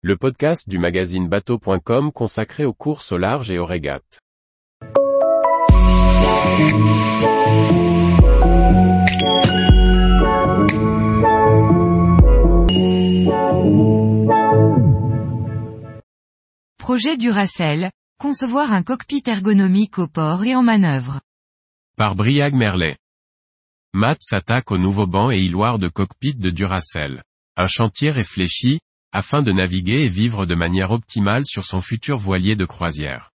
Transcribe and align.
le 0.00 0.16
podcast 0.16 0.68
du 0.68 0.78
magazine 0.78 1.28
bateau.com 1.28 2.12
consacré 2.12 2.64
aux 2.64 2.72
courses 2.72 3.10
au 3.10 3.18
large 3.18 3.50
et 3.50 3.58
aux 3.58 3.64
régates. 3.64 4.20
Projet 16.78 17.16
Duracell, 17.16 17.90
concevoir 18.20 18.72
un 18.72 18.84
cockpit 18.84 19.24
ergonomique 19.26 19.98
au 19.98 20.06
port 20.06 20.44
et 20.44 20.54
en 20.54 20.62
manœuvre. 20.62 21.20
Par 21.96 22.14
Briag 22.14 22.54
Merlet. 22.54 22.96
Matt 23.94 24.18
s'attaque 24.20 24.70
au 24.70 24.78
nouveau 24.78 25.08
banc 25.08 25.32
et 25.32 25.40
hiloire 25.40 25.80
de 25.80 25.88
cockpit 25.88 26.36
de 26.36 26.50
Duracell. 26.50 27.24
Un 27.56 27.66
chantier 27.66 28.10
réfléchi, 28.10 28.78
afin 29.12 29.42
de 29.42 29.52
naviguer 29.52 30.02
et 30.02 30.08
vivre 30.08 30.46
de 30.46 30.54
manière 30.54 30.90
optimale 30.90 31.44
sur 31.46 31.64
son 31.64 31.80
futur 31.80 32.18
voilier 32.18 32.56
de 32.56 32.64
croisière. 32.64 33.30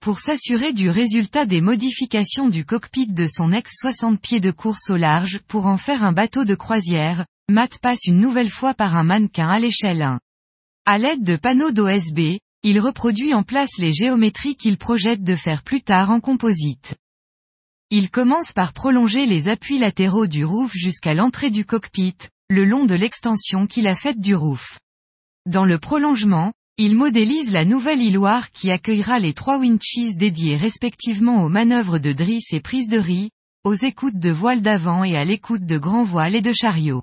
Pour 0.00 0.20
s'assurer 0.20 0.72
du 0.72 0.90
résultat 0.90 1.46
des 1.46 1.60
modifications 1.60 2.48
du 2.48 2.64
cockpit 2.64 3.06
de 3.06 3.26
son 3.26 3.52
ex 3.52 3.72
60 3.80 4.20
pieds 4.20 4.40
de 4.40 4.50
course 4.50 4.90
au 4.90 4.96
large 4.96 5.40
pour 5.48 5.66
en 5.66 5.76
faire 5.76 6.04
un 6.04 6.12
bateau 6.12 6.44
de 6.44 6.54
croisière, 6.54 7.24
Matt 7.50 7.78
passe 7.80 8.04
une 8.06 8.20
nouvelle 8.20 8.50
fois 8.50 8.74
par 8.74 8.96
un 8.96 9.04
mannequin 9.04 9.48
à 9.48 9.58
l'échelle 9.58 10.02
1. 10.02 10.20
À 10.86 10.98
l'aide 10.98 11.22
de 11.22 11.36
panneaux 11.36 11.70
d'OSB, 11.72 12.38
il 12.62 12.80
reproduit 12.80 13.34
en 13.34 13.42
place 13.42 13.78
les 13.78 13.92
géométries 13.92 14.56
qu'il 14.56 14.78
projette 14.78 15.22
de 15.22 15.34
faire 15.34 15.62
plus 15.62 15.82
tard 15.82 16.10
en 16.10 16.20
composite. 16.20 16.94
Il 17.90 18.10
commence 18.10 18.52
par 18.52 18.72
prolonger 18.72 19.26
les 19.26 19.48
appuis 19.48 19.78
latéraux 19.78 20.26
du 20.26 20.44
roof 20.44 20.72
jusqu'à 20.74 21.14
l'entrée 21.14 21.50
du 21.50 21.64
cockpit, 21.64 22.16
le 22.48 22.64
long 22.64 22.86
de 22.86 22.94
l'extension 22.94 23.66
qu'il 23.66 23.86
a 23.86 23.94
faite 23.94 24.20
du 24.20 24.34
roof. 24.34 24.78
Dans 25.46 25.66
le 25.66 25.78
prolongement, 25.78 26.54
il 26.78 26.96
modélise 26.96 27.52
la 27.52 27.66
nouvelle 27.66 28.00
hiloire 28.00 28.50
qui 28.50 28.70
accueillera 28.70 29.18
les 29.18 29.34
trois 29.34 29.58
winches 29.58 30.16
dédiés 30.16 30.56
respectivement 30.56 31.44
aux 31.44 31.50
manœuvres 31.50 31.98
de 31.98 32.12
drisse 32.12 32.52
et 32.52 32.60
prise 32.60 32.88
de 32.88 32.98
riz, 32.98 33.30
aux 33.62 33.74
écoutes 33.74 34.18
de 34.18 34.30
voile 34.30 34.62
d'avant 34.62 35.04
et 35.04 35.16
à 35.16 35.24
l'écoute 35.24 35.66
de 35.66 35.76
grand 35.76 36.02
voile 36.02 36.34
et 36.34 36.40
de 36.40 36.52
chariot. 36.52 37.02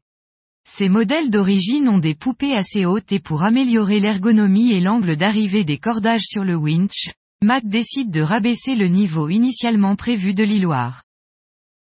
Ces 0.68 0.90
modèles 0.90 1.30
d'origine 1.30 1.88
ont 1.88 2.00
des 2.00 2.16
poupées 2.16 2.56
assez 2.56 2.84
hautes 2.84 3.12
et 3.12 3.20
pour 3.20 3.44
améliorer 3.44 4.00
l'ergonomie 4.00 4.72
et 4.72 4.82
l'angle 4.82 5.18
d'arrivée 5.18 5.64
des 5.64 5.78
cordages 5.78 6.26
sur 6.26 6.44
le 6.44 6.56
winch, 6.56 7.12
Matt 7.44 7.66
décide 7.66 8.10
de 8.10 8.22
rabaisser 8.22 8.74
le 8.74 8.88
niveau 8.88 9.30
initialement 9.30 9.96
prévu 9.96 10.34
de 10.34 10.44
l'hiloire. 10.44 11.04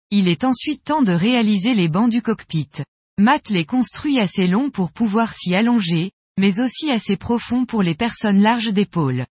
Il 0.09 0.30
est 0.30 0.45
ensuite 0.45 0.83
temps 0.86 1.02
de 1.02 1.14
réaliser 1.14 1.73
les 1.73 1.89
bancs 1.89 2.09
du 2.09 2.22
cockpit. 2.22 2.70
Matt 3.17 3.50
les 3.50 3.66
construit 3.66 4.20
assez 4.20 4.48
longs 4.48 4.70
pour 4.70 4.92
pouvoir 4.92 5.33
s'y 5.33 5.53
allonger, 5.56 6.11
mais 6.38 6.59
aussi 6.59 6.91
assez 6.91 7.17
profond 7.17 7.66
pour 7.66 7.83
les 7.83 7.95
personnes 7.95 8.41
larges 8.41 8.73
d'épaules. 8.73 9.25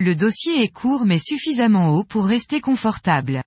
Le 0.00 0.14
dossier 0.14 0.62
est 0.62 0.72
court 0.72 1.04
mais 1.04 1.18
suffisamment 1.18 1.90
haut 1.90 2.04
pour 2.04 2.26
rester 2.26 2.60
confortable. 2.60 3.42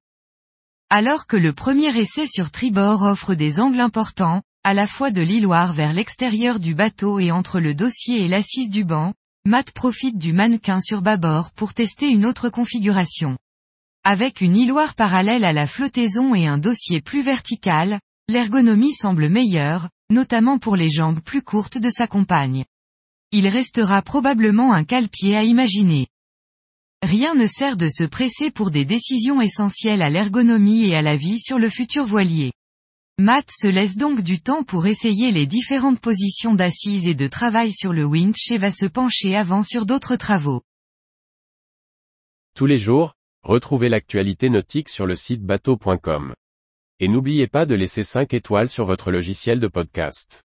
Alors 0.90 1.28
que 1.28 1.36
le 1.36 1.52
premier 1.52 1.98
essai 1.98 2.28
sur 2.28 2.52
tribord 2.52 3.02
offre 3.02 3.34
des 3.34 3.60
angles 3.60 3.82
importants, 3.82 4.44
à 4.64 4.74
la 4.74 4.88
fois 4.88 5.12
de 5.12 5.22
l'hiloire 5.22 5.74
vers 5.74 5.94
l'extérieur 5.94 6.60
du 6.60 6.74
bateau 6.74 7.20
et 7.20 7.32
entre 7.32 7.60
le 7.60 7.74
dossier 7.74 8.24
et 8.24 8.28
l'assise 8.28 8.70
du 8.70 8.84
banc, 8.84 9.14
Matt 9.48 9.72
profite 9.72 10.18
du 10.18 10.34
mannequin 10.34 10.80
sur 10.80 11.02
bâbord 11.02 11.52
pour 11.52 11.74
tester 11.74 12.10
une 12.10 12.26
autre 12.26 12.50
configuration. 12.50 13.38
Avec 14.04 14.42
une 14.42 14.56
hiloire 14.56 14.96
parallèle 14.96 15.44
à 15.44 15.54
la 15.54 15.68
flottaison 15.68 16.34
et 16.34 16.48
un 16.48 16.58
dossier 16.58 17.02
plus 17.02 17.22
vertical, 17.22 18.00
l'ergonomie 18.28 18.94
semble 18.94 19.30
meilleure, 19.30 19.90
notamment 20.10 20.58
pour 20.58 20.76
les 20.76 20.90
jambes 20.90 21.20
plus 21.20 21.42
courtes 21.42 21.78
de 21.78 21.90
sa 21.90 22.08
compagne. 22.08 22.66
Il 23.38 23.50
restera 23.50 24.02
probablement 24.02 24.72
un 24.72 24.86
cale-pied 24.86 25.36
à 25.36 25.44
imaginer. 25.44 26.08
Rien 27.02 27.36
ne 27.36 27.46
sert 27.46 27.76
de 27.76 27.90
se 27.90 28.06
presser 28.06 28.50
pour 28.50 28.72
des 28.72 28.86
décisions 28.86 29.42
essentielles 29.42 30.02
à 30.02 30.10
l'ergonomie 30.10 30.86
et 30.86 30.96
à 30.96 31.02
la 31.02 31.18
vie 31.18 31.38
sur 31.38 31.60
le 31.60 31.68
futur 31.68 32.06
voilier. 32.06 32.54
Matt 33.20 33.50
se 33.52 33.68
laisse 33.68 33.98
donc 33.98 34.22
du 34.22 34.40
temps 34.40 34.64
pour 34.64 34.88
essayer 34.88 35.32
les 35.32 35.48
différentes 35.48 36.00
positions 36.00 36.56
d'assise 36.56 37.06
et 37.08 37.14
de 37.14 37.28
travail 37.28 37.74
sur 37.74 37.92
le 37.92 38.06
winch 38.06 38.52
et 38.52 38.58
va 38.58 38.72
se 38.72 38.86
pencher 38.86 39.36
avant 39.36 39.64
sur 39.64 39.86
d'autres 39.86 40.16
travaux. 40.16 40.62
Tous 42.56 42.68
les 42.68 42.80
jours, 42.80 43.16
retrouvez 43.44 43.90
l'actualité 43.90 44.50
nautique 44.50 44.88
sur 44.88 45.06
le 45.06 45.18
site 45.18 45.44
bateau.com. 45.44 46.34
Et 47.02 47.10
n'oubliez 47.10 47.48
pas 47.48 47.66
de 47.66 47.76
laisser 47.76 48.04
5 48.04 48.34
étoiles 48.34 48.70
sur 48.70 48.86
votre 48.86 49.12
logiciel 49.12 49.60
de 49.60 49.68
podcast. 49.68 50.45